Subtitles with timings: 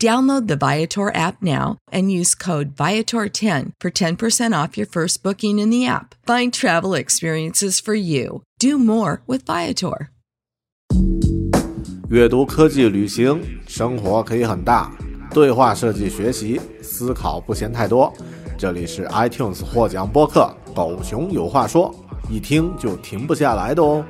[0.00, 5.58] Download the Viator app now and use code Viator10 for 10% off your first booking
[5.58, 6.14] in the app.
[6.26, 8.42] Find travel experiences for you.
[8.58, 10.08] Do more with Viator.
[12.10, 14.92] 阅读、科技、旅行，生活可以很大。
[15.32, 18.12] 对话设计、学习，思考不嫌太多。
[18.58, 21.92] 这里是 iTunes 获奖播客《狗熊有话说》，
[22.30, 24.04] 一听就停不下来的哦。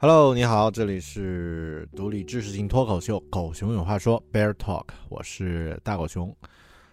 [0.00, 6.32] Hello，你好，这里是独立知识型脱口秀《狗熊有话说》Bear Talk，我是大狗熊。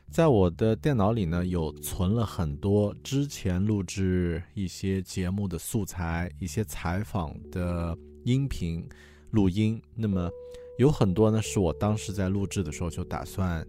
[0.10, 8.84] 在我的电脑里呢，有存了很多之前录制一些节目的素材，一些采访的音频
[9.30, 9.80] 录音。
[9.94, 10.28] 那么
[10.80, 13.64] 有很多呢，是我当时在录制的时候就打算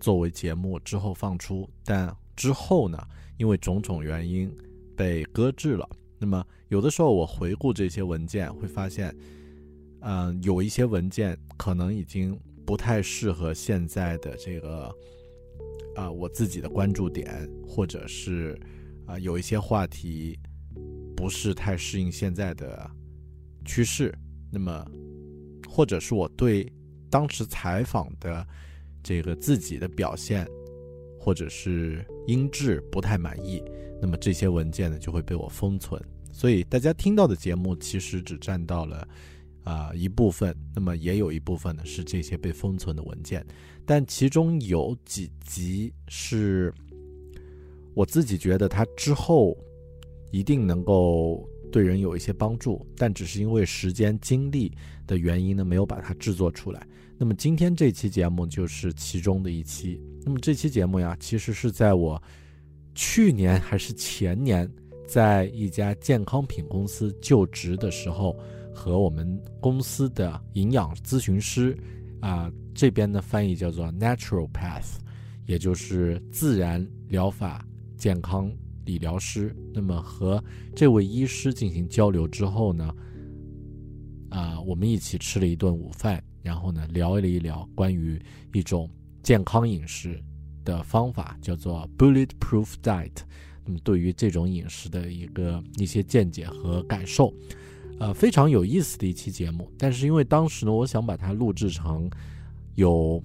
[0.00, 3.00] 作为节目之后放出，但之后呢，
[3.38, 4.52] 因为种种原因
[4.96, 5.88] 被搁置了。
[6.22, 9.16] 那么有的时候我回顾这些文件，会发现，
[10.00, 14.94] 嗯，有一些文件可能已经不太适合现在的这个，
[15.96, 18.60] 啊，我自己的关注点，或者是
[19.06, 20.38] 啊，有一些话题
[21.16, 22.88] 不是太适应现在的
[23.64, 24.14] 趋势。
[24.52, 24.86] 那么，
[25.66, 26.70] 或者是我对
[27.08, 28.46] 当时采访的
[29.02, 30.46] 这个自己的表现，
[31.18, 33.62] 或者是音质不太满意。
[34.02, 36.02] 那么这些文件呢就会被我封存，
[36.32, 39.06] 所以大家听到的节目其实只占到了
[39.62, 43.44] 啊一部分，那么也有一部分呢是这些被封存的文件，
[43.84, 46.72] 但其中有几集是
[47.94, 49.54] 我自己觉得它之后
[50.30, 54.72] 一定能够对人有一些帮助，但只是因为时间精力
[55.06, 56.86] 的原因呢没有把它制作出来。
[57.18, 60.00] 那么今天这期节目就是其中的一期。
[60.24, 62.22] 那么这期节目呀，其实是在我。
[62.94, 64.70] 去年还是前年，
[65.06, 68.36] 在一家健康品公司就职的时候，
[68.74, 71.76] 和我们公司的营养咨询师，
[72.20, 74.96] 啊，这边的翻译叫做 Natural Path，
[75.46, 77.64] 也就是自然疗法
[77.96, 78.50] 健康
[78.84, 79.54] 理疗师。
[79.72, 80.42] 那么和
[80.74, 82.94] 这位医师进行交流之后呢，
[84.30, 88.20] 啊，我们一起吃了一顿午饭，然后呢聊了一聊关于
[88.52, 88.88] 一种
[89.22, 90.22] 健康饮食。
[90.70, 93.10] 的方法叫做 bulletproof diet，
[93.64, 97.34] 那么对于这种饮食的一个一些见解和感受，
[97.98, 99.68] 呃，非常有意思的一期节目。
[99.76, 102.08] 但是因为当时呢，我想把它录制成
[102.76, 103.22] 有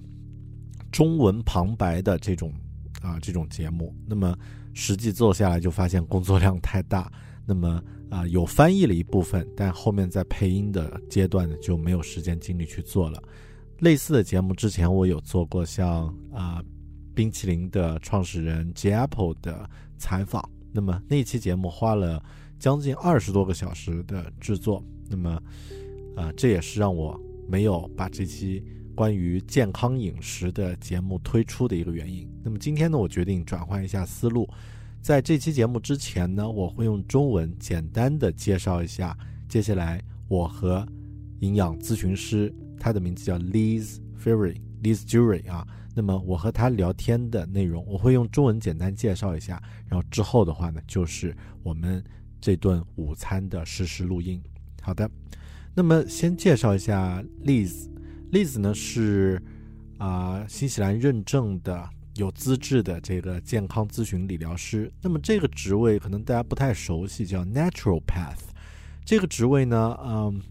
[0.90, 2.52] 中文旁白的这种
[3.00, 4.36] 啊这种节目，那么
[4.74, 7.10] 实际做下来就发现工作量太大，
[7.46, 7.80] 那么
[8.10, 13.22] 啊有翻译了一部分，但后面在配音的阶段呢就没有时间精力去做了。
[13.80, 16.60] 类似的节目之前我有做过，像啊。
[17.16, 22.22] 冰淇淋的创始人 J Apple 的采访，那么那期节目花了
[22.58, 25.42] 将近二十多个小时的制作，那么，
[26.14, 27.18] 啊，这也是让我
[27.48, 28.62] 没有把这期
[28.94, 32.30] 关于健康饮食的节目推出的一个原因。
[32.44, 34.46] 那么今天呢，我决定转换一下思路，
[35.00, 39.16] 在这期节目之前呢，我会用中文简单的介绍一下
[39.48, 40.86] 接下来我和
[41.40, 45.66] 营养咨询师，他的名字叫 Liz Fury，Liz Jury 啊。
[45.98, 52.04] 那么我和他聊天的内容，我会用中文简单介绍一下，然后之后的话呢，就是我们
[52.38, 54.38] 这顿午餐的实时录音。
[54.82, 55.10] 好的，
[55.74, 59.42] 那么先介绍一下 Liz，Liz 呢是
[59.96, 64.92] 啊新西兰认证的有资质的这个健康咨询理疗师。
[65.00, 68.50] 那么这个职位可能大家不太熟悉，叫 Natural Path。
[69.02, 70.42] 这个职位呢，嗯，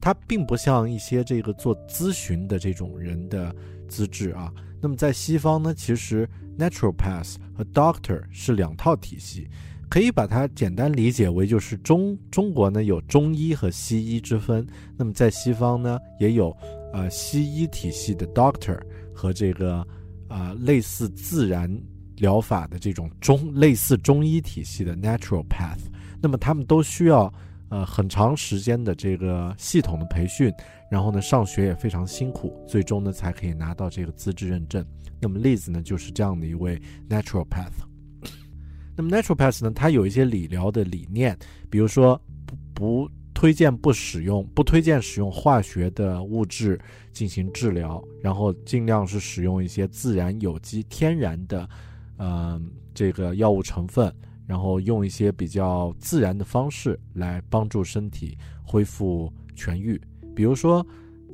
[0.00, 3.54] 它并不像一些这个做咨询的这种人的
[3.86, 4.50] 资质啊。
[4.80, 6.28] 那么在西方呢，其实
[6.58, 9.48] naturopath 和 doctor 是两套体系，
[9.88, 16.56] 可以把它简单理解为就是中中国呢有中医和西医之分，那么在西方呢也有
[16.92, 18.78] 呃西医体系的 doctor
[19.14, 19.86] 和这个
[20.28, 21.70] 啊类似自然
[22.16, 25.80] 疗法的这种中类似中医体系的 naturopath，
[26.20, 27.32] 那么他们都需要。
[27.76, 30.50] 呃，很长时间的这个系统的培训，
[30.90, 34.82] 然后呢，上学也非常辛苦，最终呢才可以拿到这个资质认证。
[35.20, 37.84] 那么例子呢，就是这样的一位 naturopath。
[38.96, 41.36] 那么 naturopath 呢，它有一些理疗的理念，
[41.68, 46.80] 比如说不不推荐不使用，不推荐使用化学的物质
[47.12, 51.68] 进行治疗，然后尽量是使用一些自然、有机、天然的，
[52.16, 54.10] 嗯，这个药物成分。
[54.46, 60.00] 然后用一些比较自然的方式来帮助身体恢复痊愈。
[60.34, 60.86] 比如说，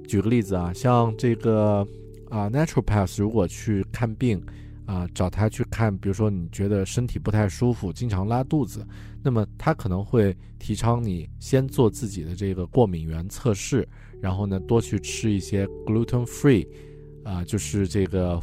[0.06, 1.86] 举个例子啊，像这个
[2.30, 4.42] 啊，naturopath 如果去看病
[4.86, 8.86] 啊，找他去看，比如说你觉得身体不太舒服，经常拉肚子，
[9.22, 13.86] 那么他可能会提倡你先做自己的这个过敏原测试，
[14.20, 16.66] 然后呢，多去吃一些 gluten free，
[17.24, 18.40] 啊，就是这个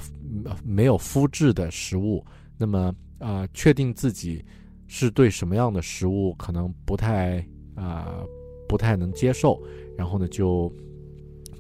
[0.63, 2.23] 没有麸质的食物。
[2.57, 4.43] 那么啊，确定自己。
[4.89, 7.37] 是对什么样的食物可能不太
[7.75, 8.21] 啊
[8.67, 9.63] 不太能接受，
[9.97, 10.69] 然后呢就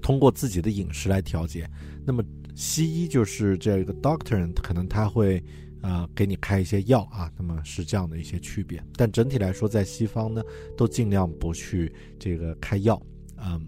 [0.01, 1.69] 通过自己的饮食来调节。
[2.05, 2.21] 那么
[2.55, 5.41] 西医就是这个 doctor，可能他会
[5.81, 8.83] 啊给你开一些药啊，那么是这样的一些区别。
[8.95, 10.41] 但整体来说，在西方呢
[10.75, 13.01] 都尽量不去这个开药。
[13.37, 13.65] 嗯，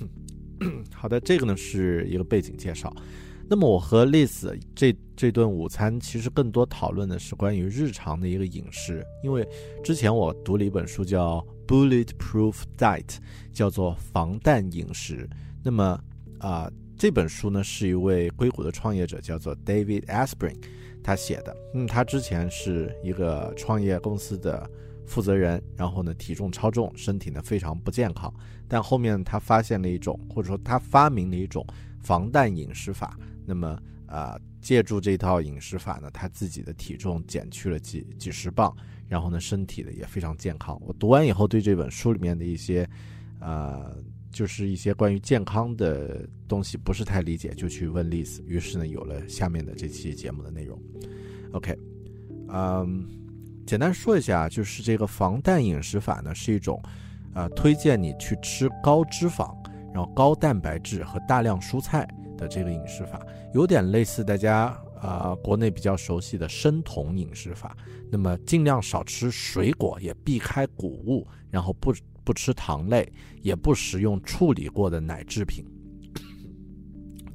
[0.94, 2.94] 好的，这个呢是一个背景介绍。
[3.48, 9.46] 那么我和 Liz 这这顿午餐其实更多讨论的是关于日常的一个饮食，因为
[9.84, 13.04] 之前我读了一本书叫《Bulletproof Diet》，
[13.52, 15.28] 叫做防弹饮食。
[15.62, 15.98] 那么
[16.38, 20.56] 啊，这本书呢是一位硅谷的创业者叫做 David Asprey
[21.02, 21.56] 他写的。
[21.72, 24.68] 嗯，他之前是一个创业公司的
[25.06, 28.32] 负责人，然后呢体重超重，身体呢非常不健康。
[28.66, 31.64] 但后面他发现了一种，或者说他发明了一种
[32.02, 33.16] 防弹饮食法。
[33.46, 38.74] 那么啊，借助这套饮食法呢，他自己的体重减去了几几十磅，
[39.08, 40.76] 然后呢，身体呢也非常健康。
[40.84, 42.88] 我读完以后，对这本书里面的一些，
[43.40, 43.96] 呃，
[44.30, 50.80] 就是一些关于健康的东西不是太理解，就去问丽丝，于是呢，有了下面的这期节目的内容。
[51.52, 51.76] OK，
[52.48, 53.08] 嗯，
[53.66, 56.80] 简单说一下，就是这个防弹饮食法呢，是一种，
[57.34, 59.52] 呃，推荐你去吃高脂肪，
[59.92, 62.06] 然后高蛋白质和大量蔬菜。
[62.36, 63.24] 的这个饮食法
[63.54, 67.76] 有点类似大家啊国内比较熟悉的生酮饮食法，
[68.10, 71.94] 那么尽量少吃水果，也避开谷物，然后不
[72.24, 73.10] 不吃糖类，
[73.42, 75.64] 也不食用处理过的奶制品。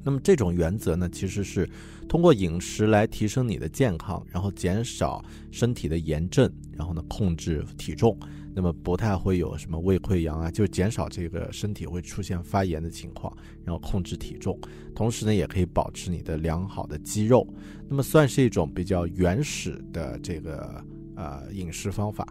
[0.04, 1.68] 那么这种原则呢，其实是
[2.08, 8.18] 通过饮食来提升你的健康，然后减少身体的炎症，然后呢控制体重。
[8.54, 14.58] 那么不太会有什么胃溃疡啊，就减少这个身体会出现发炎的情况，然后控制体重，
[14.94, 17.46] 同时呢也可以保持你的良好的肌肉，
[17.88, 20.84] 那么算是一种比较原始的这个
[21.16, 22.26] 呃饮食方法。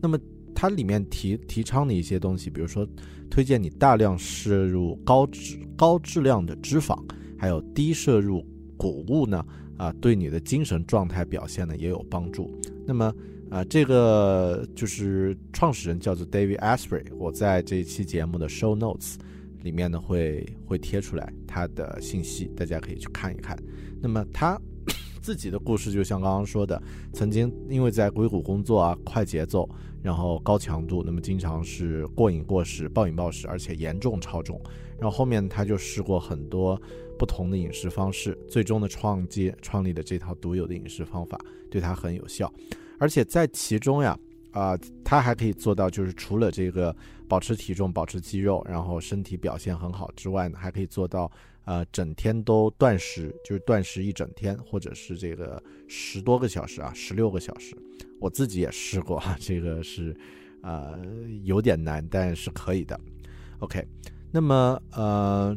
[0.00, 0.18] 那么
[0.54, 2.86] 它里面提提倡的一些东西，比如说
[3.28, 6.96] 推荐你大量摄入高脂高质量的脂肪，
[7.36, 9.44] 还有低摄入谷物呢，
[9.76, 12.50] 啊对你的精神状态表现呢也有帮助。
[12.86, 13.12] 那么
[13.54, 19.14] 啊，这个就是创始人叫做 David Asprey，我在这一期节目的 show notes
[19.62, 23.56] 里面呢会会贴出来他的信息，大家可以去看一看。
[24.02, 24.60] 那么他
[25.22, 26.82] 自己的故事就像刚刚说的，
[27.12, 29.70] 曾经因为在硅谷工作啊，快节奏，
[30.02, 34.60] 然后高强度，那么经常是过饮过食、暴饮暴食，而且严重超重。
[34.98, 36.76] 然后后面他就试过很多
[37.16, 41.38] 不同的饮食方式，最终的创建创立的这套独有的饮食方法
[41.70, 42.52] 对他很有效。
[42.98, 44.18] 而且在其中呀，
[44.52, 46.94] 啊，他还可以做到，就是除了这个
[47.28, 51.30] 保持体重、保持肌肉，然后身体表现很好之外呢，还可以做到，
[51.64, 57.76] 呃，整天都断食，就是断食一整天，或者是这个十多个小时啊，十六个小时。
[58.20, 60.16] 我自己也试过，这个是，
[60.62, 60.98] 呃
[61.42, 62.98] 有点难，但是可以的。
[63.58, 63.86] OK，
[64.30, 65.56] 那么呃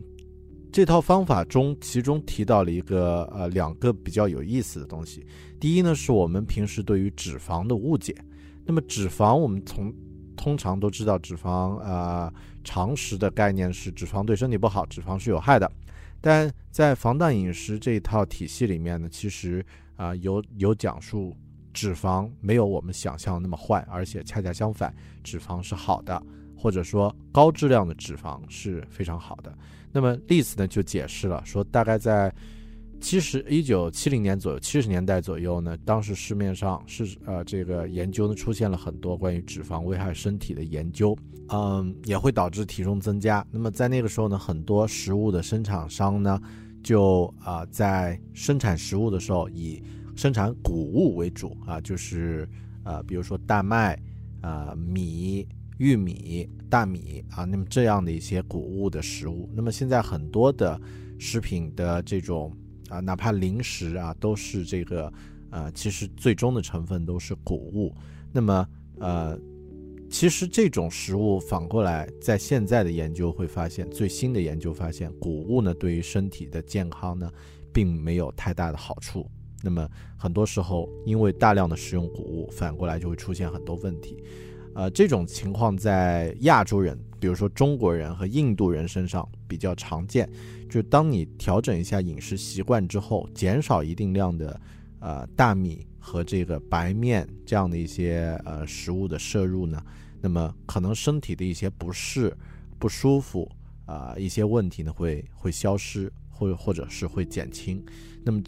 [0.77, 5.25] 这套方法中，其中提到了一个呃两个比较有意思的东西。
[5.59, 8.15] 第一呢，是我们平时对于脂肪的误解。
[8.63, 9.91] 那么脂肪，我们从
[10.35, 12.31] 通常都知道，脂肪啊，
[12.63, 15.67] 常识的概念是脂肪对身体不好，脂肪是有害的。
[16.21, 19.65] 但在防弹饮食这一套体系里面呢，其实
[19.95, 21.35] 啊有有讲述
[21.73, 26.21] 脂肪没有我们想象那么坏，而且恰恰相反，脂肪是好的，
[26.55, 29.51] 或者说高质量的脂肪是非常好的。
[29.91, 32.33] 那么例子呢就解释了，说大概在。
[32.99, 41.15] 七十一九七零年左右，七十年代左右呢，当时市面上是呃这个研究呢出现了很多关于脂肪危害身体的研究，
[41.49, 43.45] 嗯，也会导致体重增加。
[43.51, 46.41] 那么在那个时候呢，很多食物的生产商呢，
[46.83, 49.79] 就啊在生产食物的时候以
[50.15, 52.49] 生产谷物为主啊，就是
[52.83, 53.95] 呃比如说大麦
[54.41, 59.49] 啊、米、玉米、大米啊，那么这样的一些谷物的食物。
[59.53, 60.79] 那么现在很多的
[61.19, 62.55] 食品的这种
[62.89, 65.11] 啊，哪怕零食啊，都是这个，
[65.49, 67.93] 呃，其实最终的成分都是谷物。
[68.31, 68.67] 那么，
[68.99, 69.39] 呃，
[70.09, 77.31] 其实这种食物反过来，在现在的研究会发现，最新的研究发现，谷物呢对于身体的健康呢，
[77.73, 79.29] 并没有太大的好处。
[79.63, 84.23] 那么很多时候，因为大量的食用谷物，反过来就会出现很多问题。
[84.77, 90.29] 呃，这种情况在亚洲人，比如说中国人和印度人身上比较常见。
[90.69, 94.61] 就当你调整一下饮食习惯之后，减少一定量的，
[94.99, 99.83] 呃，大米和这个白面这样的一些呃食物的摄入呢，
[100.21, 102.31] 那么可能身体的一些不适、
[102.77, 103.51] 不舒服
[103.87, 107.83] 啊一些问题呢会会消失，或或者是会减轻。
[108.23, 108.39] 那么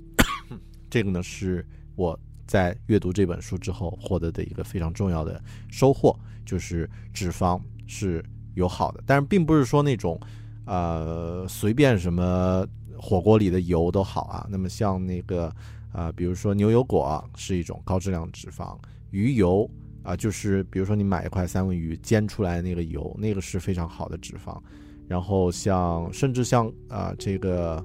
[0.92, 2.20] 这个呢是我
[2.50, 5.40] 在阅读这本书之后获得的一个非常重要的
[5.70, 8.26] 收获，就是脂肪是
[8.56, 10.20] 有好的，但是并不是说那种。
[10.66, 12.64] 呃，随便什么
[12.96, 14.46] 火锅里的油都好啊。
[14.52, 15.52] 那么像那个
[15.92, 18.78] 啊，比如说牛油果是一种高质量脂肪，
[19.10, 19.68] 鱼油
[20.04, 24.62] 啊，就是比如说你买一块三文鱼煎出来那个油，那个是非常好的脂肪。
[25.08, 27.84] 然后像甚至像啊这个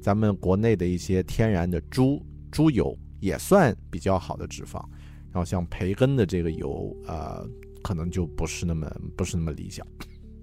[0.00, 4.84] 咱们国内的一些天然的猪猪油也算比较好的脂肪。
[5.32, 7.42] 然后像培根的这个油啊，
[7.82, 9.84] 可能就不是那么不是那么理想。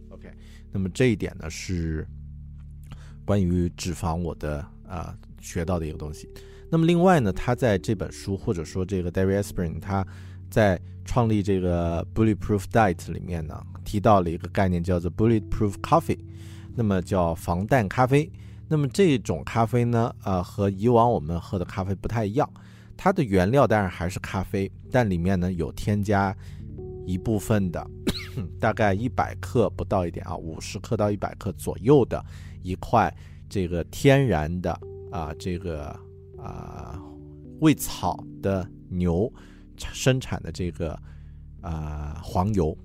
[0.09, 0.29] OK，
[0.71, 2.05] 那么这一点呢是
[3.23, 6.27] 关于脂肪我的啊学到的一个东西。
[6.69, 10.05] 那么另外呢，他在这本书或者说这个 David Asprey 他
[10.50, 16.19] 在创立这个 Bulletproof Diet 里面呢提到了一个概念叫做 Bulletproof Coffee，
[16.75, 18.29] 那么叫防弹咖啡。
[18.67, 22.50] 那么这种咖啡呢，呃和以往我们喝的咖啡不太一样，
[23.03, 26.38] 它的原料当然还是咖啡，但里面呢有添加
[27.03, 27.84] 一部分的。
[28.62, 32.24] 大概一百克不到一点啊，五十克到一百克左右的
[32.62, 33.12] 一块
[33.50, 34.79] 这个天然的
[35.10, 35.88] 啊，这个
[36.38, 37.01] 啊
[37.60, 39.34] 喂草的牛
[39.77, 40.96] 生产的这个
[41.60, 42.77] 啊黄油，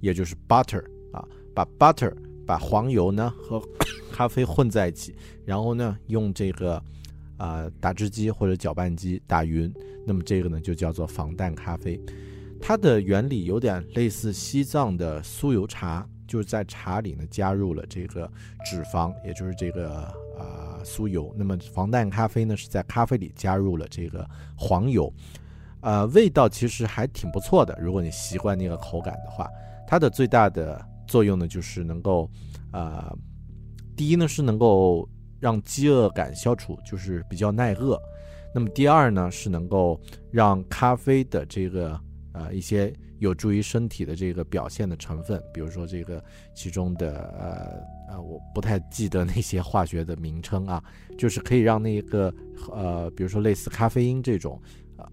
[0.00, 0.82] 也就是 butter
[1.12, 1.22] 啊，
[1.54, 3.62] 把 butter 把黄油呢和
[4.10, 6.82] 咖啡混在一起，然后呢用这个
[7.38, 9.72] 啊打汁机或者搅拌机打匀，
[10.06, 11.98] 那么这个呢就叫做防弹咖啡。
[12.60, 18.30] 它的原理有点类似西藏的酥油茶，就是在茶里呢加入了这个
[18.64, 20.02] 脂肪，也就是这个
[20.36, 21.32] 啊酥油。
[21.38, 25.12] 那么防弹咖啡呢是在咖啡里加入了这个黄油，
[25.80, 27.78] 呃，味道其实还挺不错的。
[27.80, 29.48] 如果你习惯那个口感的话，
[29.86, 32.28] 它的最大的作用呢就是能够，
[32.72, 33.16] 呃，
[33.96, 35.08] 第一呢是能够
[35.40, 38.00] 让饥饿感消除，就是比较耐饿。
[38.54, 42.00] 那么第二呢是能够让咖啡的这个
[42.32, 46.22] 呃，一些有助于身体的这个表现的成分，比如说这个
[46.54, 50.82] 其中的呃呃，我不太记得那些化学的名称啊，
[51.18, 52.32] 就是可以让那个
[52.72, 54.60] 呃，比如说类似咖啡因这种
[54.96, 55.08] 啊。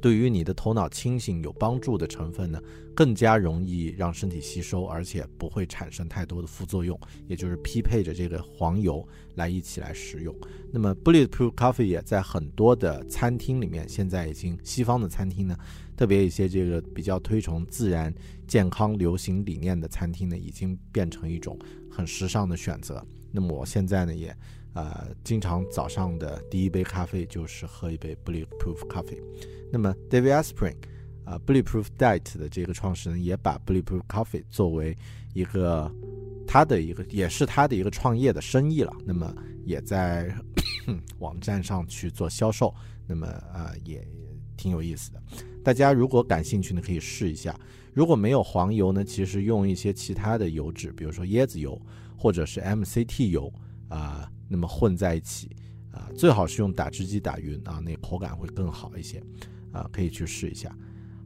[0.00, 2.60] 对于你的头脑清醒有帮助的成分呢，
[2.94, 10.34] 更加容易让身体吸收，而且不会产生太多的副作用，也就是匹配着这个黄油来一起来食用。
[10.72, 15.56] 那么，Bulletproof Coffee 也在很多的餐厅里面，现在已经西方的餐厅呢，
[15.96, 18.14] 特别一些这个比较推崇自然、
[18.46, 21.58] 健康、流行理念的餐厅呢，已经变成一种
[21.90, 23.04] 很时尚的选择。
[23.30, 24.34] 那么我现在呢，也
[24.78, 29.20] 呃经常早上的第一杯咖啡就是喝一杯 Bulletproof Coffee。
[29.72, 30.76] 那么，David Asprey，
[31.24, 34.96] 啊，Bulletproof Diet 的这个创始人也把 Bulletproof Coffee 作为
[35.34, 35.92] 一个
[36.46, 38.92] 他的一个，也是他的一个创业的生意了。
[39.04, 40.32] 那么，也在
[41.18, 42.72] 网站上去做销售。
[43.06, 44.06] 那么，呃，也
[44.56, 45.22] 挺有意思的。
[45.64, 47.58] 大家如果感兴趣呢，可以试一下。
[47.92, 51.80] 如果没有黄油呢，其实用一些其他的油脂，比如说椰子油
[52.16, 53.52] 或者是 MCT 油
[53.88, 55.54] 啊，那么混在一起
[55.92, 59.22] 啊，最好是用打汁机打匀啊，那口感会更好一些
[59.72, 60.74] 啊，可以去试一下。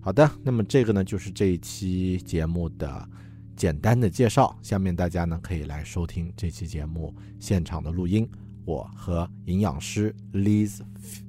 [0.00, 3.08] 好的，那么这个呢就是这一期节目的
[3.56, 4.58] 简单的介绍。
[4.60, 8.28] 下面大家呢可以来收听这期节目现场的录音，
[8.64, 10.80] 我和营养师 Liz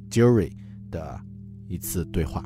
[0.10, 0.52] Jury
[0.90, 1.20] 的
[1.68, 2.44] 一次对话。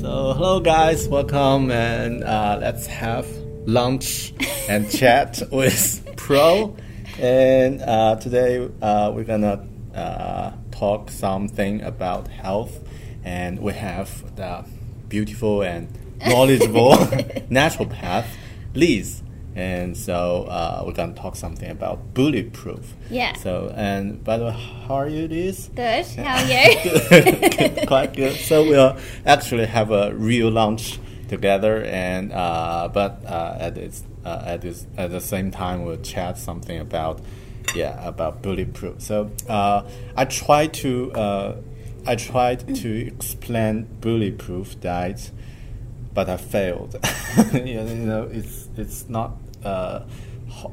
[0.00, 1.06] So hello, guys.
[1.08, 3.26] Welcome, and uh, let's have
[3.66, 4.32] lunch
[4.66, 6.74] and chat with Pro.
[7.18, 12.82] And uh, today uh, we're gonna uh, talk something about health,
[13.24, 14.64] and we have the
[15.10, 15.86] beautiful and
[16.26, 16.92] knowledgeable
[17.50, 18.24] naturopath,
[18.72, 19.22] Liz.
[19.54, 22.94] And so uh, we're gonna talk something about bulletproof.
[23.10, 23.34] Yeah.
[23.34, 25.70] So and by the way, how are you, Liz?
[25.74, 26.06] Good.
[26.06, 27.00] How are you?
[27.50, 28.36] good, quite good.
[28.36, 34.42] So we'll actually have a real lunch together, and uh, but uh, at this uh,
[34.44, 37.20] at this at the same time we'll chat something about
[37.74, 39.00] yeah about bulletproof.
[39.00, 39.82] So uh,
[40.16, 41.56] I tried to uh,
[42.06, 45.30] I tried to explain bulletproof diet
[46.12, 46.96] but I failed.
[47.52, 49.32] you know, it's it's not
[49.64, 50.00] uh,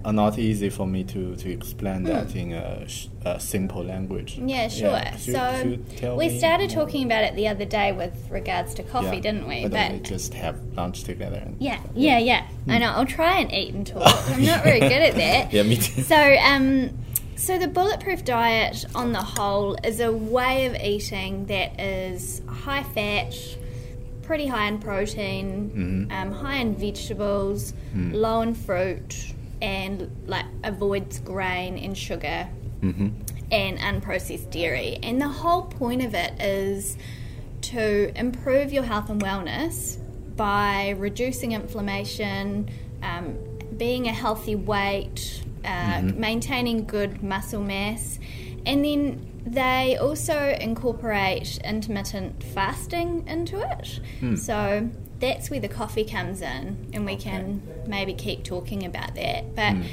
[0.06, 2.08] not easy for me to, to explain mm.
[2.08, 2.88] that in a,
[3.26, 4.38] a, simple language.
[4.38, 4.90] Yeah, sure.
[4.90, 5.16] Yeah.
[5.18, 6.86] Should, so we started more?
[6.86, 9.22] talking about it the other day with regards to coffee, yeah.
[9.22, 9.64] didn't we?
[9.64, 11.38] But, but we just have lunch together.
[11.38, 12.48] And, yeah, yeah, yeah.
[12.66, 12.74] Mm.
[12.74, 12.92] I know.
[12.92, 14.04] I'll try and eat and talk.
[14.30, 15.54] I'm not very good at that.
[15.54, 16.02] yeah, me too.
[16.02, 16.98] So, um,
[17.36, 22.84] so the bulletproof diet, on the whole, is a way of eating that is high
[22.84, 23.34] fat
[24.28, 25.72] pretty high in protein,
[26.10, 26.12] mm-hmm.
[26.12, 28.14] um, high in vegetables, mm.
[28.14, 32.48] low in fruit, and like avoids grain and sugar
[32.82, 33.08] mm-hmm.
[33.52, 35.00] and unprocessed dairy.
[35.02, 36.98] And the whole point of it is
[37.62, 39.98] to improve your health and wellness
[40.36, 42.70] by reducing inflammation,
[43.02, 43.38] um,
[43.78, 46.20] being a healthy weight, uh, mm-hmm.
[46.20, 48.20] maintaining good muscle mass,
[48.66, 54.00] and then they also incorporate intermittent fasting into it.
[54.22, 54.38] Mm.
[54.38, 57.30] So that's where the coffee comes in, and we okay.
[57.30, 59.56] can maybe keep talking about that.
[59.56, 59.88] But mm.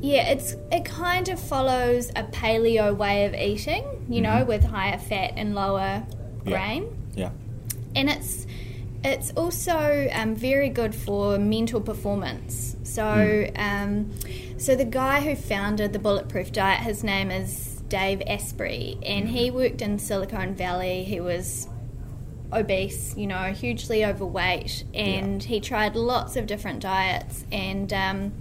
[0.00, 4.38] yeah, it's it kind of follows a paleo way of eating, you mm-hmm.
[4.38, 6.04] know, with higher fat and lower
[6.44, 6.96] grain.
[7.14, 7.24] Yeah.
[7.24, 7.30] yeah.
[7.94, 8.46] And it's
[9.04, 12.76] it's also um, very good for mental performance.
[12.82, 13.58] So, mm.
[13.58, 14.10] um,
[14.58, 19.50] so the guy who founded the Bulletproof Diet, his name is Dave Asprey, and he
[19.50, 21.04] worked in Silicon Valley.
[21.04, 21.68] He was
[22.52, 25.48] obese, you know, hugely overweight, and yeah.
[25.48, 28.32] he tried lots of different diets and um,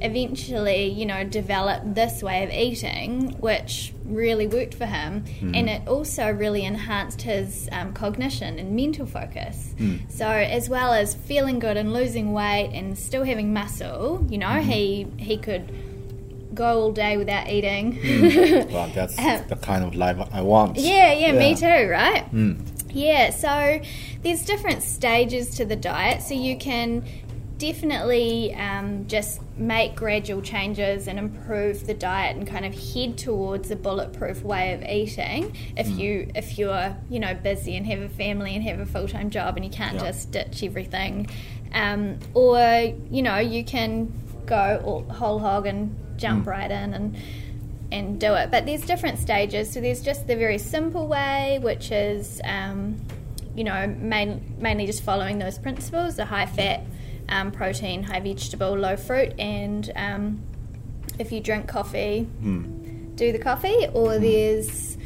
[0.00, 5.56] eventually, you know, developed this way of eating, which really worked for him, mm.
[5.56, 9.74] and it also really enhanced his um, cognition and mental focus.
[9.78, 10.10] Mm.
[10.10, 14.46] So, as well as feeling good and losing weight and still having muscle, you know,
[14.46, 14.70] mm-hmm.
[14.70, 15.72] he he could
[16.58, 17.98] go all day without eating.
[17.98, 18.72] Mm.
[18.72, 20.76] Well, that's um, the kind of life I want.
[20.76, 21.38] Yeah, yeah, yeah.
[21.38, 22.30] me too, right?
[22.32, 22.66] Mm.
[22.90, 23.80] Yeah, so
[24.22, 27.04] there's different stages to the diet, so you can
[27.58, 33.70] definitely um, just make gradual changes and improve the diet and kind of head towards
[33.70, 35.98] a bulletproof way of eating if mm.
[35.98, 39.56] you if you're you know busy and have a family and have a full-time job
[39.56, 40.06] and you can't yeah.
[40.06, 41.28] just ditch everything
[41.72, 42.60] um, or
[43.10, 44.12] you know you can
[44.46, 46.48] go all, whole hog and jump mm.
[46.48, 47.16] right in and
[47.90, 48.50] and do it.
[48.50, 49.72] But there's different stages.
[49.72, 53.00] So there's just the very simple way, which is um,
[53.54, 56.82] you know main, mainly just following those principles: the high fat,
[57.28, 60.42] um, protein, high vegetable, low fruit, and um,
[61.18, 63.16] if you drink coffee, mm.
[63.16, 63.86] do the coffee.
[63.92, 64.20] Or mm.
[64.20, 64.96] there's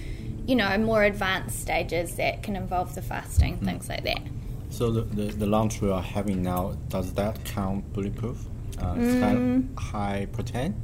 [0.47, 3.65] you know more advanced stages that can involve the fasting, mm.
[3.65, 4.23] things like that.
[4.71, 8.43] So the, the, the lunch we are having now does that count bulletproof?
[8.81, 9.79] Uh, it's kind of mm.
[9.79, 10.75] high protein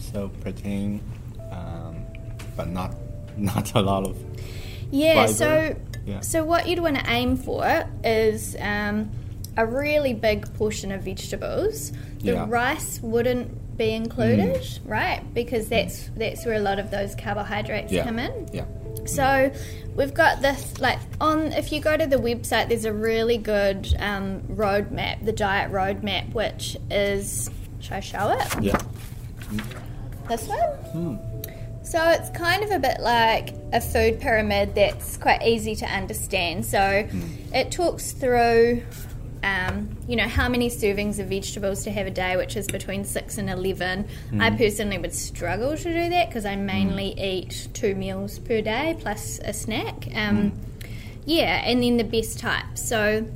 [0.00, 1.00] so protein,
[1.50, 2.04] um,
[2.56, 2.94] but not
[3.36, 4.16] not a lot of.
[4.90, 5.26] Yeah.
[5.26, 5.32] Fiber.
[5.32, 6.20] So yeah.
[6.20, 9.10] so what you'd want to aim for is um,
[9.56, 11.92] a really big portion of vegetables.
[12.20, 12.46] The yeah.
[12.48, 15.22] rice wouldn't be included, right?
[15.32, 18.04] Because that's that's where a lot of those carbohydrates Yeah.
[18.04, 18.48] come in.
[18.52, 18.64] Yeah.
[19.06, 19.50] So
[19.94, 23.94] we've got this like on if you go to the website there's a really good
[23.98, 28.62] um, roadmap, the diet roadmap, which is should I show it?
[28.62, 28.78] Yeah.
[30.30, 30.58] This one?
[30.92, 31.16] Hmm.
[31.82, 36.64] So it's kind of a bit like a food pyramid that's quite easy to understand.
[36.64, 37.52] So hmm.
[37.52, 38.84] it talks through,
[39.42, 43.04] um, you know, how many servings of vegetables to have a day, which is between
[43.04, 44.06] six and 11.
[44.38, 44.56] I hmm.
[44.56, 49.40] personally would struggle to do that because I mainly eat two meals per day plus
[49.44, 50.06] a snack.
[50.14, 50.52] Um,
[51.26, 52.78] Yeah, and then the best type.
[52.78, 53.26] So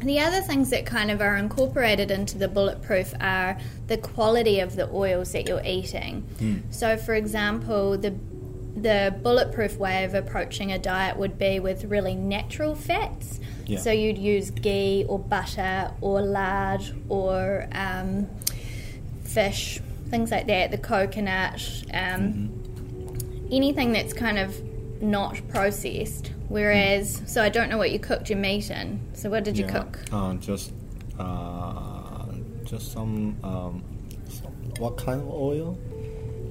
[0.00, 4.76] the other things that kind of are incorporated into the bulletproof are the quality of
[4.76, 6.64] the oils that you're eating.
[6.70, 8.14] So, for example, the
[8.76, 13.40] the bulletproof way of approaching a diet would be with really natural fats.
[13.66, 13.78] Yeah.
[13.78, 18.28] So you'd use ghee or butter or lard or um,
[19.24, 20.70] fish, things like that.
[20.70, 22.50] The coconut, um,
[23.50, 24.56] anything that's kind of
[25.00, 26.32] not processed.
[26.48, 29.00] Whereas, so I don't know what you cooked your meat in.
[29.12, 29.72] So what did you yeah.
[29.72, 29.98] cook?
[30.12, 30.72] Uh, just
[31.18, 32.32] uh,
[32.64, 33.84] just some um,
[34.28, 35.78] some- what kind of oil?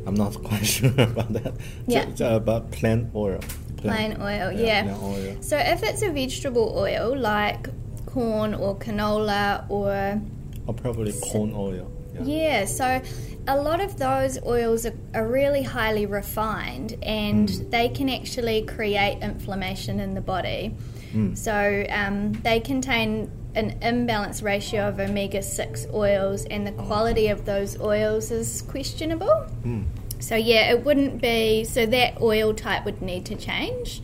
[0.06, 1.54] I'm not quite sure about that.
[1.88, 2.06] Yeah.
[2.06, 3.40] Just, uh, but plant oil.
[3.78, 4.98] Plain oil, yeah, yeah.
[5.02, 5.38] oil.
[5.42, 7.68] So if it's a vegetable oil like
[8.06, 10.22] corn or canola or
[10.68, 11.90] Or probably corn oil.
[12.14, 12.24] Yeah.
[12.24, 13.02] yeah, so
[13.50, 17.72] a lot of those oils are, are really highly refined and mm.
[17.72, 20.76] they can actually create inflammation in the body.
[21.14, 21.36] Mm.
[21.36, 27.30] So um, they contain an imbalanced ratio of omega 6 oils, and the oh, quality
[27.30, 29.48] of those oils is questionable.
[29.64, 29.86] Mm.
[30.20, 34.02] So, yeah, it wouldn't be so that oil type would need to change.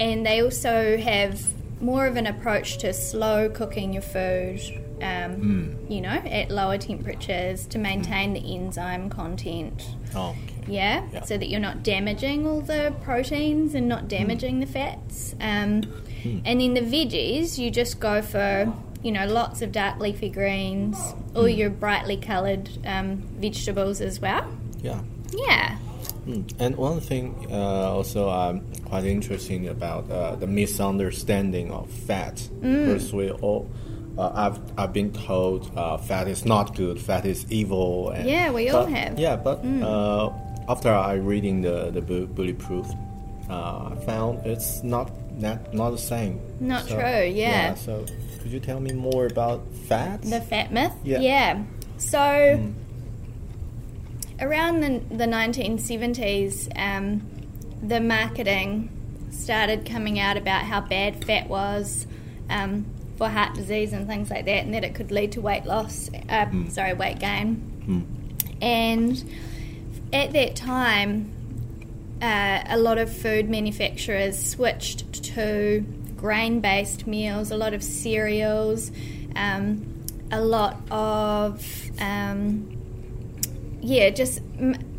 [0.00, 1.40] And they also have
[1.80, 4.60] more of an approach to slow cooking your food,
[5.02, 9.88] um, you know, at lower temperatures to maintain the enzyme content.
[10.14, 10.72] Oh, okay.
[10.72, 11.06] Yeah?
[11.12, 11.22] Yeah.
[11.24, 15.34] so that you're not damaging all the proteins and not damaging the fats.
[15.40, 15.82] Um,
[16.24, 20.96] And then the veggies, you just go for you know lots of dark leafy greens,
[21.34, 24.46] or your brightly coloured um, vegetables as well.
[24.82, 25.02] Yeah.
[25.36, 25.76] Yeah.
[26.26, 26.54] Mm.
[26.58, 32.36] And one thing uh, also um, quite interesting about uh, the misunderstanding of fat.
[32.62, 32.86] Mm.
[32.86, 33.68] Because we all,
[34.18, 38.10] uh, I've, I've been told uh, fat is not good, fat is evil.
[38.10, 39.12] And, Yeah, we all but- have.
[39.14, 39.18] Mm.
[39.18, 40.32] Yeah, but uh,
[40.68, 42.86] after I reading the the Bu- Bulletproof,
[43.50, 46.40] uh, I found it's not that not the same.
[46.60, 47.30] Not true, yeah.
[47.32, 47.74] yeah.
[47.74, 48.04] So
[48.40, 50.22] could you tell me more about fat?
[50.22, 50.92] The fat myth?
[51.02, 51.20] Yeah.
[51.20, 51.62] yeah.
[51.96, 52.60] So,
[54.40, 57.22] around the, the 1970s, um,
[57.82, 58.90] the marketing
[59.30, 62.06] started coming out about how bad fat was
[62.50, 62.84] um,
[63.16, 66.10] for heart disease and things like that, and that it could lead to weight loss,
[66.28, 67.70] uh, sorry, weight gain.
[68.60, 69.24] And
[70.12, 71.30] at that time,
[72.22, 75.84] uh, a lot of food manufacturers switched to
[76.16, 78.90] grain based meals, a lot of cereals,
[79.36, 79.86] um,
[80.32, 82.73] a lot of, um,
[83.84, 84.40] yeah, just,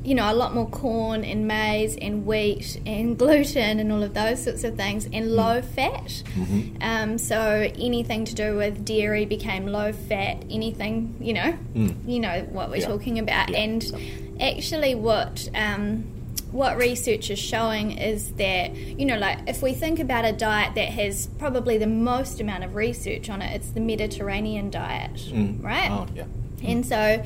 [0.04, 4.14] you know, a lot more corn and maize and wheat and gluten and all of
[4.14, 5.36] those sorts of things, and mm.
[5.36, 6.24] low fat.
[6.36, 6.78] Mm-hmm.
[6.82, 11.96] Um, so anything to do with dairy became low fat, anything, you know, mm.
[12.08, 12.88] you know what we're Yeah.
[12.88, 13.50] talking about.
[13.50, 13.60] Yeah.
[13.60, 15.50] And actually, what.
[15.56, 16.06] Um,
[16.52, 20.74] what research is showing is that you know like if we think about a diet
[20.76, 25.62] that has probably the most amount of research on it it's the mediterranean diet mm.
[25.62, 26.24] right Oh, yeah.
[26.64, 27.22] and so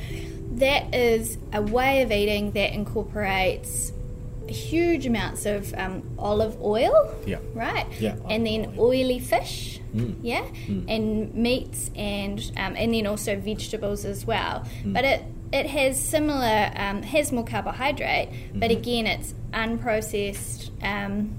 [0.51, 3.91] that is a way of eating that incorporates
[4.47, 7.38] huge amounts of um, olive oil Yeah.
[7.53, 7.85] right?
[7.99, 9.79] Yeah, and then oily fish
[10.21, 10.45] yeah?
[10.88, 14.63] And meats and um, and then also vegetables as well.
[14.85, 21.33] But it it has similar um, has more carbohydrate but again it's unprocessed um,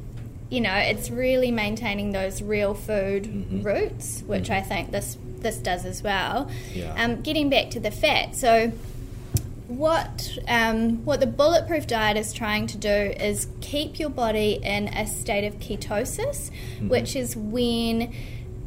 [0.50, 5.84] you know it's really maintaining those real food roots which i think this this does
[5.86, 6.50] as well.
[6.74, 6.92] Yeah.
[7.02, 8.72] um, getting back to the fat so
[9.70, 14.88] what um, what the bulletproof diet is trying to do is keep your body in
[14.88, 18.12] a state of ketosis, which is when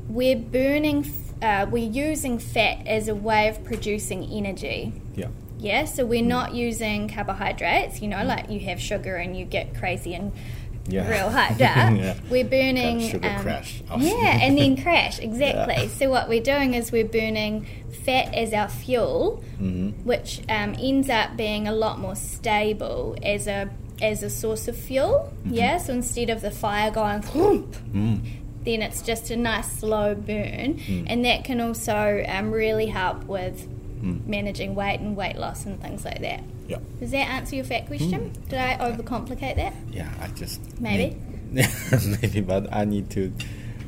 [0.08, 1.12] we're burning,
[1.42, 4.94] uh, we're using fat as a way of producing energy.
[5.16, 5.28] Yeah.
[5.60, 8.02] Yeah, so we're not using carbohydrates.
[8.02, 10.34] You know, like you have sugar and you get crazy and
[10.88, 11.10] Yeah.
[11.10, 11.94] real hyped up.
[11.98, 12.16] Yeah.
[12.30, 13.82] We're burning sugar um, crash.
[13.98, 15.88] yeah, and then crash exactly.
[15.90, 17.66] So what we're doing is we're burning
[18.06, 20.04] fat as our fuel, Mm-hmm.
[20.04, 23.70] which um, ends up being a lot more stable as a
[24.02, 25.32] as a source of fuel.
[25.46, 25.54] Mm-hmm.
[25.54, 28.20] Yeah, so instead of the fire going, whoop, Mm.
[28.66, 33.68] then it's just a nice slow burn, and that can also um, really help with
[34.02, 36.44] managing weight and weight loss and things like that.
[36.68, 36.78] Yeah.
[37.00, 38.32] Does that answer your fat question?
[38.50, 39.74] Did I overcomplicate that?
[39.92, 41.16] Yeah, I just Maybe.
[41.52, 41.70] need-
[42.22, 43.32] maybe, but I need to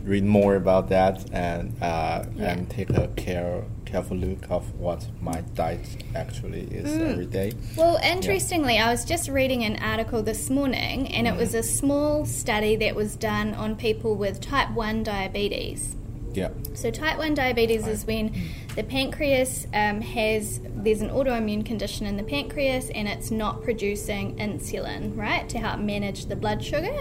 [0.03, 2.51] read more about that and uh, Yeah.
[2.51, 7.11] and take a care careful look of what my diet actually is Mm.
[7.11, 7.53] every day.
[7.77, 12.25] Well, interestingly, I was just reading an article this morning, and it was a small
[12.25, 15.95] study that was done on people with type 1 diabetes.
[16.33, 16.49] Yeah.
[16.73, 18.33] So, type 1 diabetes is when
[18.75, 24.35] the pancreas um, has, there's an autoimmune condition in the pancreas and it's not producing
[24.35, 26.93] insulin, right, to help manage the blood sugar.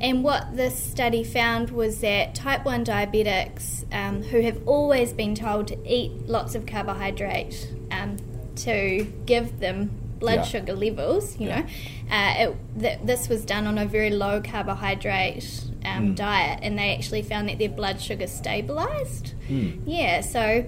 [0.00, 5.34] And what this study found was that type 1 diabetics um, who have always been
[5.34, 8.16] told to eat lots of carbohydrate um,
[8.56, 10.42] to give them blood Yeah.
[10.44, 11.64] sugar levels, you know,
[12.10, 16.94] uh, it, th- this was done on a very low carbohydrate um, diet, and they
[16.94, 19.32] actually found that their blood sugar stabilized.
[19.48, 20.64] Yeah, so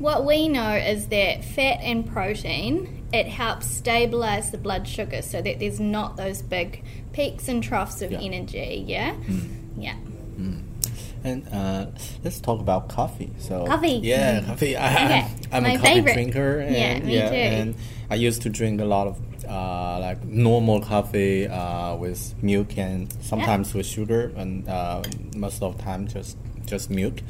[0.00, 5.40] what we know is that fat and protein it helps stabilize the blood sugar so
[5.42, 6.82] that there's not those big
[7.12, 8.20] peaks and troughs of Yeah.
[8.20, 8.84] energy.
[8.86, 9.14] Yeah,
[9.76, 9.94] yeah.
[11.22, 11.86] And uh,
[12.24, 13.30] let's talk about coffee.
[13.38, 14.00] So Coffee.
[14.02, 14.46] Yeah, Mhm.
[14.46, 14.74] coffee.
[14.76, 15.26] I, Okay.
[15.52, 16.14] I'm My a coffee favorite.
[16.14, 16.60] drinker.
[16.60, 17.34] And, Yeah, me too.
[17.34, 17.74] And
[18.08, 23.12] I used to drink a lot of uh, like normal coffee uh, with milk and
[23.20, 25.02] sometimes with sugar, and uh,
[25.36, 27.20] most of the time just just milk.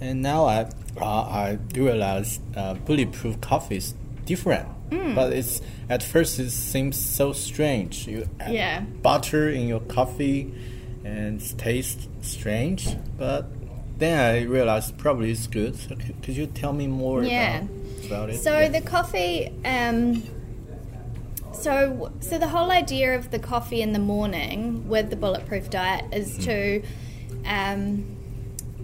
[0.00, 0.68] And now I
[1.00, 4.68] uh, I realize uh, bulletproof coffee is different.
[4.90, 5.14] Mm.
[5.14, 8.06] But it's at first it seems so strange.
[8.06, 8.80] You add Yeah.
[9.02, 10.52] butter in your coffee
[11.04, 13.46] and it tastes strange, but
[13.98, 15.76] then I realized probably it's good.
[15.76, 17.58] So could, you tell me more Yeah.
[17.62, 18.38] about, about it?
[18.40, 18.68] So Yeah.
[18.68, 19.50] the coffee.
[19.64, 20.22] Um,
[21.52, 26.04] so so the whole idea of the coffee in the morning with the bulletproof diet
[26.12, 26.42] is Mm-hmm.
[26.44, 26.82] to
[27.46, 28.04] um,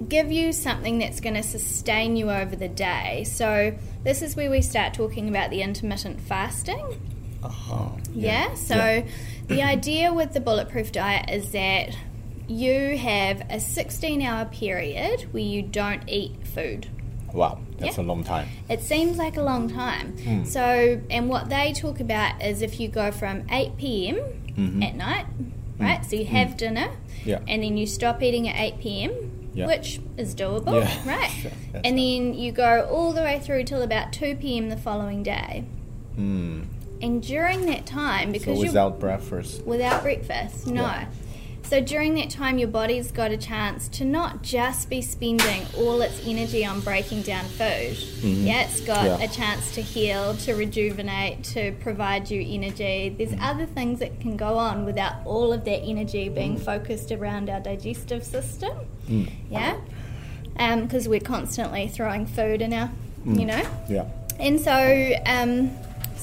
[0.09, 3.25] give you something that's going to sustain you over the day.
[3.25, 7.01] So this is where we start talking about the intermittent fasting.
[7.43, 7.91] Uh-huh.
[8.13, 8.55] Yeah.
[8.55, 9.05] So Yeah.
[9.49, 11.97] the idea with the bulletproof diet is that
[12.49, 16.89] you have a 16 hour period where you don't eat food.
[17.33, 18.05] Wow, that's Yeah.
[18.05, 18.49] a long time.
[18.69, 20.17] It seems like a long time.
[20.19, 20.45] Hmm.
[20.45, 24.83] So, and what they talk about is if you go from 8 p.m.
[24.83, 25.27] at night,
[25.81, 26.05] right?
[26.05, 27.29] So you have dinner, Mm-hmm.
[27.29, 27.41] Yeah.
[27.49, 29.67] and then you stop eating at 8 p.m., Yeah.
[29.67, 31.01] which is doable, Yeah.
[31.09, 31.31] right?
[31.31, 31.51] Sure,
[31.85, 34.69] and then you go all the way through till about 2 p.m.
[34.69, 35.65] the following day.
[36.19, 36.67] Mm.
[37.03, 39.63] And during that time, So because you're without breakfast.
[39.65, 40.67] without breakfast.
[40.67, 40.83] No.
[40.83, 41.07] Yeah.
[41.65, 46.03] So during that time, your body's got a chance to not just be spending all
[46.03, 47.97] its energy on breaking down food.
[48.23, 49.23] Yeah, it's got Mm-hmm.
[49.23, 49.29] Yeah.
[49.29, 53.09] a chance to heal, to rejuvenate, to provide you energy.
[53.17, 53.43] There's Mm-hmm.
[53.43, 56.65] other things that can go on without all of that energy being Mm.
[56.65, 58.73] focused around our digestive system.
[59.09, 59.31] Mm.
[59.51, 59.77] Yeah,
[60.83, 62.91] because we're constantly throwing food in our,
[63.27, 63.41] Mm.
[63.41, 63.63] you know.
[63.89, 64.05] Yeah.
[64.39, 65.71] And so, um,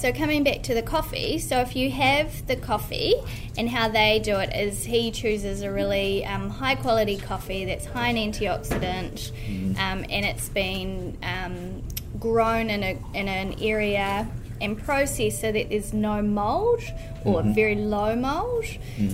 [0.02, 3.14] so coming back to the coffee, so if you have the coffee,
[3.56, 7.86] and how they do it is he chooses a really um, high quality coffee that's
[7.86, 9.30] high in antioxidant,
[9.78, 11.84] um, and it's been um,
[12.20, 14.28] grown in a in an area
[14.62, 16.82] and processed so that there's no mold
[17.24, 18.66] or very low mold.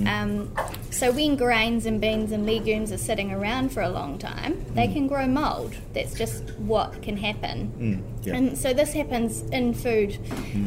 [0.05, 0.55] Um,
[0.91, 4.87] so when grains and beans and legumes are sitting around for a long time, they
[4.87, 5.75] can grow mold.
[5.93, 7.71] That's just what can happen.
[7.79, 8.25] Mm.
[8.25, 8.35] Yeah.
[8.35, 10.17] And so this happens in food.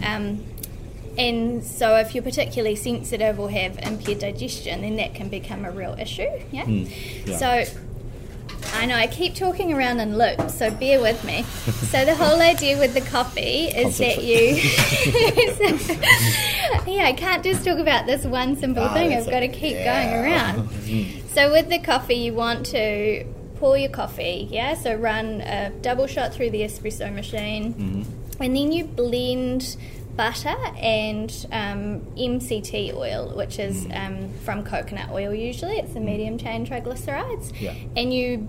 [0.05, 0.45] Um,
[1.19, 5.71] and so if you're particularly sensitive or have impaired digestion, then that can become a
[5.71, 6.29] real issue.
[6.51, 6.67] Yeah.
[6.67, 7.37] yeah.
[7.37, 7.65] So
[8.81, 11.43] I know I keep talking around in loops, so bear with me.
[11.43, 14.57] so the whole idea with the coffee is that you
[16.87, 19.13] Yeah, I can't just talk about this one simple Ah, thing.
[19.13, 20.07] I've got to keep Yeah.
[20.07, 20.69] going around.
[21.35, 23.25] So with the coffee, you want to
[23.57, 24.75] pour your coffee, yeah?
[24.75, 28.07] So run a double shot through the espresso machine,
[28.41, 29.77] and then you blend
[30.17, 35.77] butter and um, MCT oil, which is um, from coconut oil usually.
[35.77, 37.53] It's a medium chain triglycerides.
[37.61, 37.75] Yeah.
[37.97, 38.49] And you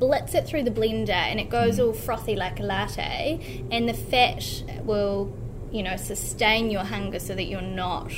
[0.00, 3.94] blitz it through the blender and it goes all frothy like a latte, and the
[3.94, 4.42] fat
[4.84, 5.32] will,
[5.70, 8.12] you know, sustain your hunger so that you're not.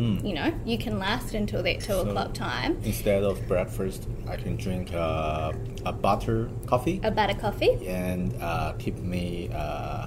[0.00, 2.78] You know, you can last until that two o'clock time.
[2.84, 5.50] Instead of breakfast, I can drink uh,
[5.84, 7.84] a butter coffee A butter coffee.
[7.84, 10.06] and uh, keep me uh,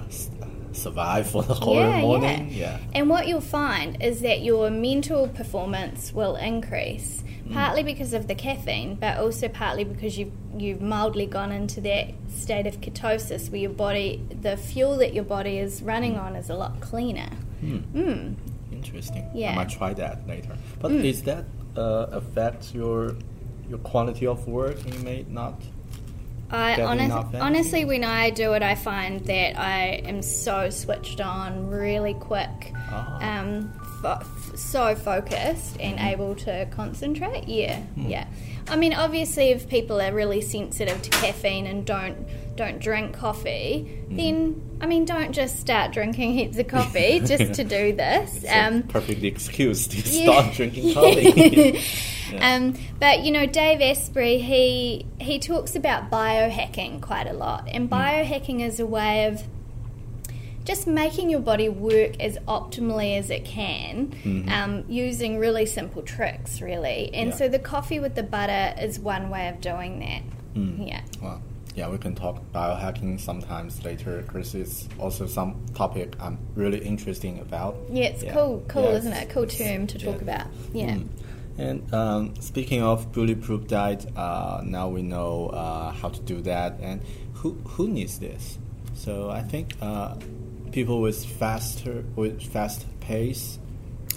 [0.72, 2.48] survive for the whole Yeah, morning.
[2.50, 2.78] yeah.
[2.78, 2.78] Yeah.
[2.94, 7.31] And what you'll find is that your mental performance will increase, Mm.
[7.50, 12.08] Partly because of the caffeine, but also partly because you've you've mildly gone into that
[12.28, 16.50] state of ketosis where your body, the fuel that your body is running on, is
[16.50, 17.30] a lot cleaner.
[17.62, 18.34] Mm.
[18.72, 19.28] Interesting.
[19.34, 19.50] Yeah.
[19.50, 19.52] Mm.
[19.52, 20.56] I might try that later.
[20.80, 21.44] But is that
[21.76, 23.16] uh, affect your
[23.68, 24.76] your quality of work?
[24.86, 25.62] You may not.
[26.50, 31.68] I honest, honestly, when I do it, I find that I am so switched on
[31.68, 33.40] really quick, Ah.
[33.40, 33.72] um,
[34.02, 36.08] fo- f- so focused and Mm-hmm.
[36.08, 37.48] able to concentrate.
[37.48, 38.06] Yeah, Hmm.
[38.08, 38.26] yeah.
[38.68, 42.16] I mean, obviously, if people are really sensitive to caffeine and don't
[42.56, 44.16] don't drink coffee, Mm-hmm.
[44.16, 48.44] then I mean, don't just start drinking heaps of coffee just to do this.
[48.48, 50.22] Um, perfect excuse to Yeah.
[50.42, 51.80] start drinking coffee.
[52.40, 57.90] Um, but you know, Dave Asprey, he he talks about biohacking quite a lot, and
[57.90, 59.42] biohacking is a way of
[60.64, 64.12] just making your body work as optimally as it can,
[64.50, 67.10] um, using really simple tricks, really.
[67.14, 67.36] And Yeah.
[67.36, 70.22] so the coffee with the butter is one way of doing that.
[70.54, 71.00] Yeah.
[71.22, 71.40] well,
[71.74, 74.22] yeah, we can talk biohacking sometimes later.
[74.26, 77.76] Chris is also some topic I'm really interested about.
[77.90, 78.34] Yeah, it's Yeah.
[78.34, 79.30] cool, cool, Yeah, isn't it?
[79.30, 80.46] Cool term to talk about.
[80.74, 80.96] Yeah.
[80.96, 81.08] Mm.
[81.58, 86.78] And um, speaking of bulletproof diet, uh, now we know uh, how to do that.
[86.80, 87.00] And
[87.34, 88.58] who who needs this?
[88.94, 90.14] So I think uh,
[90.72, 93.58] people with faster with fast pace,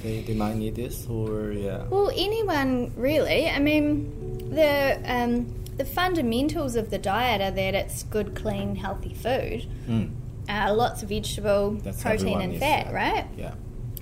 [0.02, 1.06] they, they might need this.
[1.08, 3.48] Or yeah, Well, anyone really.
[3.48, 9.14] I mean, the um, the fundamentals of the diet are that it's good, clean, healthy
[9.14, 10.12] food, Mm.
[10.50, 12.94] uh, lots of vegetable, That's protein, and fat, that.
[12.94, 13.26] right?
[13.38, 13.54] Yeah.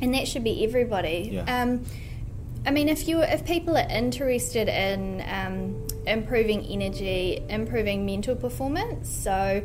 [0.01, 1.29] And that should be everybody.
[1.33, 1.61] Yeah.
[1.61, 1.83] Um,
[2.65, 9.09] I mean, if you if people are interested in um, improving energy, improving mental performance,
[9.09, 9.61] so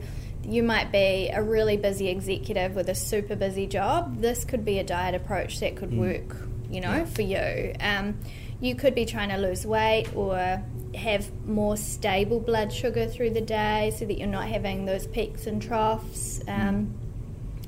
[0.49, 4.21] you might be a really busy executive with a super busy job.
[4.21, 6.37] This could be a diet approach that could work,
[6.71, 7.75] you know, for you.
[7.81, 8.19] Um,
[8.61, 10.63] you could be trying to lose weight or
[10.95, 15.47] have more stable blood sugar through the day, so that you're not having those peaks
[15.47, 16.41] and troughs.
[16.49, 16.95] Um,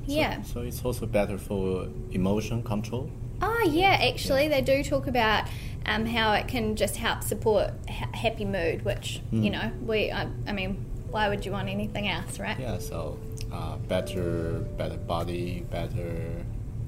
[0.05, 0.41] yeah.
[0.41, 3.09] So it's also better for emotion control.
[3.43, 5.47] Oh yeah, actually, they do talk about
[5.85, 10.11] um, how it can just help support ha- happy mood, which you know we.
[10.11, 12.59] I, I mean, why would you want anything else, right?
[12.59, 12.79] Yeah.
[12.79, 13.19] So
[13.51, 16.43] uh, better better body, better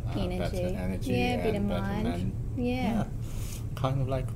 [0.08, 0.38] uh, Energy.
[0.40, 2.04] better energy, Yeah, and better mind.
[2.04, 3.06] men- Yeah.
[3.76, 4.28] Kind of like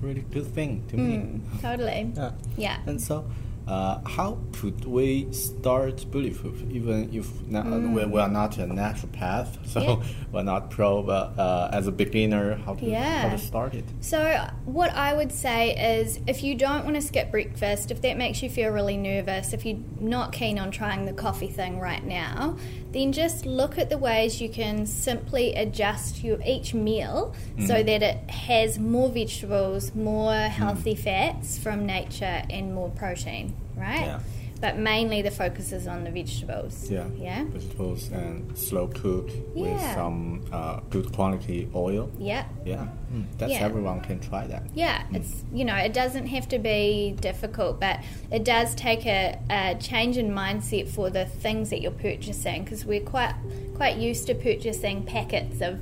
[0.00, 1.16] really good thing to me.
[1.16, 2.12] Mm, totally.
[2.16, 2.30] Yeah.
[2.56, 2.78] Yeah.
[2.86, 3.24] And so,
[3.66, 6.62] uh, how could we start bulletproof?
[6.70, 10.00] Even if na- we, we are not a naturopath, so Mm.
[10.02, 10.06] Yeah.
[10.32, 13.84] we're not pro, but uh, as a beginner, how to how to start it?
[14.00, 14.18] So,
[14.64, 18.42] what I would say is if you don't want to skip breakfast, if that makes
[18.42, 22.56] you feel really nervous, if you're not keen on trying the coffee thing right now,
[22.94, 27.34] then just look at the ways you can simply adjust your each meal
[27.66, 27.86] so mm.
[27.86, 30.48] that it has more vegetables, more mm.
[30.48, 34.00] healthy fats from nature, and more protein, right?
[34.00, 34.20] Yeah.
[34.64, 36.90] But mainly the focus is on the vegetables.
[36.90, 37.06] Yeah.
[37.18, 37.44] Yeah.
[37.44, 42.10] Vegetables and slow cook with some uh, good quality oil.
[42.18, 42.46] Yeah.
[42.64, 42.88] Yeah.
[43.12, 43.58] Mm, that's Yeah.
[43.58, 44.62] everyone can try that.
[44.74, 48.00] Yeah, it's you know it doesn't have to be difficult, but
[48.30, 52.86] it does take a, a change in mindset for the things that you're purchasing because
[52.86, 53.34] we're quite
[53.74, 55.78] quite used to purchasing packets of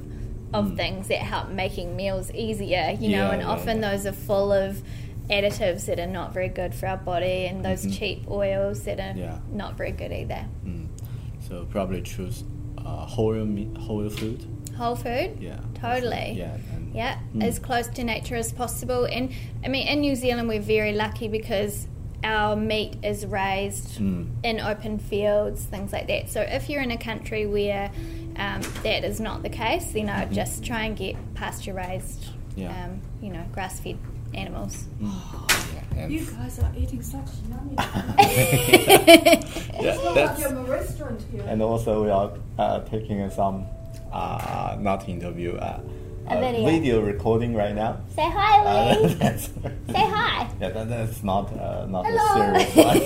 [0.53, 3.93] of things that help making meals easier, you know, and yeah, often yeah.
[3.93, 4.83] those are full of
[5.37, 9.13] additives that are not very good for our body and those cheap oils that are
[9.15, 9.19] Mm-hmm.
[9.19, 9.39] Yeah.
[9.53, 10.45] not very good either.
[10.65, 10.87] Mm.
[11.49, 12.45] So probably choose
[12.79, 14.41] uh, whole meat, whole food.
[14.77, 15.61] Whole food, Yeah.
[15.75, 16.35] totally.
[16.37, 16.57] Yeah.
[16.75, 19.05] And Yeah, as close to nature as possible.
[19.07, 19.31] And
[19.65, 21.87] I mean, in New Zealand, we're very lucky because
[22.25, 24.29] our meat is raised Mm.
[24.45, 26.29] in open fields, things like that.
[26.31, 27.91] So if you're in a country where
[28.37, 32.69] um, that is not the case, then I'd just try and get pasture raised, Yeah.
[32.85, 33.99] um, you know, grass fed
[34.35, 34.87] animals.
[35.01, 37.75] yeah, and You guys are eating such yummy.
[37.79, 37.85] yeah,
[39.39, 41.45] It's not that's like you're in a restaurant here.
[41.47, 43.67] And also, we are uh, taking some
[44.13, 45.81] uh, not interview, uh,
[46.29, 47.01] A video.
[47.03, 47.97] recording right now.
[48.15, 49.15] Say hi, Uh, Lee.
[49.23, 50.49] that's, Say hi.
[50.61, 52.19] yeah, that, that's not uh, not Hello.
[52.19, 52.99] a serious one.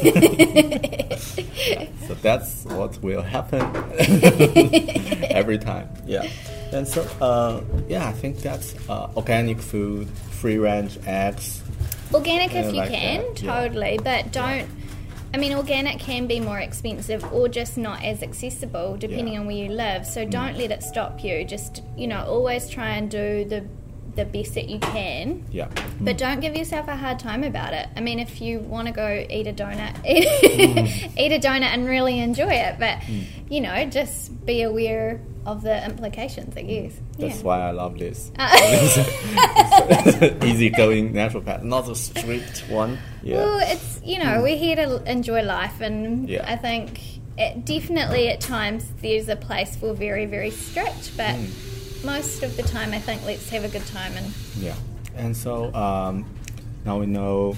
[1.56, 3.62] Yeah, so that's what will happen
[5.30, 5.88] every time.
[6.06, 6.28] Yeah,
[6.76, 10.08] and so uh, yeah, I think that's uh, organic food,
[10.40, 11.62] free range eggs.
[12.14, 13.54] Organic if you like can, that, yeah.
[13.62, 14.68] totally, but don't.
[15.34, 19.38] I mean, organic can be more expensive or just not as accessible depending Yeah.
[19.38, 19.40] Mm.
[19.40, 20.06] on where you live.
[20.06, 21.44] So don't let it stop you.
[21.44, 23.64] Just you know, always try and do the
[24.14, 25.44] the best that you can.
[25.52, 25.68] Yeah,
[26.00, 27.86] But don't give yourself a hard time about it.
[27.96, 31.18] I mean, if you want to go eat a donut, Mm.
[31.18, 32.78] eat a donut and really enjoy it.
[32.78, 32.98] But
[33.50, 36.56] you know, just be aware of the implications.
[36.56, 36.92] I guess.
[37.18, 37.42] that's yeah.
[37.42, 38.30] why I love this.
[39.76, 42.98] Uh, Easy going naturopath, not a strict one.
[43.22, 43.36] Yeah.
[43.36, 46.44] Well, it's you know we're here to enjoy life, and Yeah.
[46.50, 47.00] I think
[47.38, 52.04] it, definitely at times there's a place for very very strict, but Mm.
[52.04, 54.74] most of the time I think let's have a good time and Yeah,
[55.16, 56.24] and so um,
[56.84, 57.56] now we know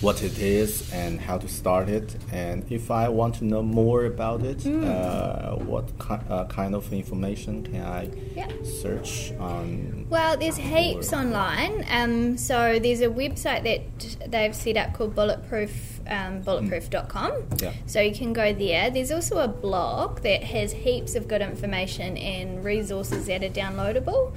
[0.00, 2.16] what it is and how to start it.
[2.32, 4.84] And if I want to know more about it, Mm.
[4.88, 8.46] uh, what ki- uh, kind of information can I Yeah.
[8.64, 10.06] search on?
[10.08, 11.84] Well, there's heaps online.
[11.90, 17.32] Um, so there's a website that they've set up called Bulletproof, um, bulletproof.com.
[17.58, 17.72] Yeah.
[17.86, 18.90] So you can go there.
[18.90, 24.32] There's also a blog that has heaps of good information and resources that are downloadable.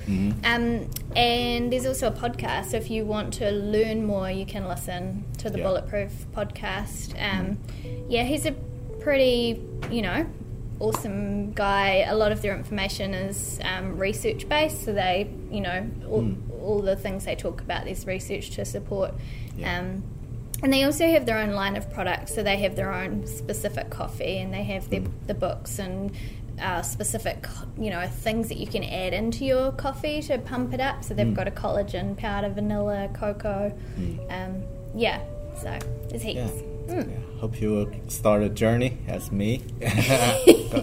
[0.45, 2.71] Um, and there's also a podcast.
[2.71, 5.63] So if you want to learn more, you can listen to the Yeah.
[5.65, 7.15] Bulletproof podcast.
[7.21, 7.57] Um,
[8.07, 8.51] yeah, he's a
[8.99, 9.61] pretty,
[9.91, 10.25] you know,
[10.79, 12.05] awesome guy.
[12.07, 16.81] A lot of their information is um, research based, so they, you know, all, all
[16.81, 19.13] the things they talk about, there's research to support.
[19.57, 19.79] Yeah.
[19.79, 20.03] Um,
[20.63, 23.89] and they also have their own line of products, so they have their own specific
[23.89, 26.11] coffee, and they have their, the books and
[26.61, 27.45] uh, specific,
[27.77, 31.03] you know, things that you can add into your coffee to pump it up.
[31.03, 33.77] So they've got a collagen powder, vanilla, cocoa.
[34.29, 34.63] Um,
[34.95, 35.21] yeah,
[35.59, 35.77] so
[36.09, 36.53] there's heaps.
[36.87, 36.95] Yeah.
[36.95, 37.39] yeah.
[37.39, 39.61] Hope you will start a journey as me.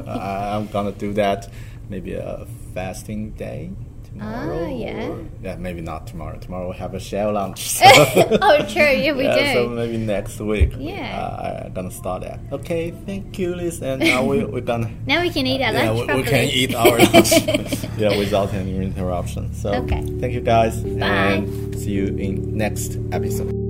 [0.07, 1.51] I'm gonna do that.
[1.89, 3.71] Maybe a fasting day
[4.13, 4.65] tomorrow.
[4.65, 5.09] Ah, yeah.
[5.09, 6.39] or- yeah, maybe not tomorrow.
[6.39, 7.61] Tomorrow we'll have a shell lunch.
[7.81, 7.87] So.
[7.87, 8.83] oh, true.
[8.83, 10.73] Yeah, we yeah, so maybe next week.
[10.79, 11.19] Yeah.
[11.19, 12.41] Uh, I'm gonna start that.
[12.53, 13.81] Okay, thank you, Liz.
[13.83, 14.91] And now we, we're gonna.
[15.07, 16.23] Now we can eat our yeah, lunch we, properly.
[16.23, 17.99] we can eat our lunch.
[17.99, 19.53] yeah, without any interruption.
[19.55, 20.03] So, Okay.
[20.21, 20.81] thank you guys.
[20.83, 21.07] Bye.
[21.07, 23.70] And see you in next episode.